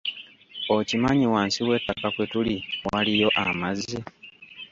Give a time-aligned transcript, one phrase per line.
[0.75, 2.55] Okimanyi wansi w'ettaka kwe tuli
[2.87, 3.97] waliyo amazzi.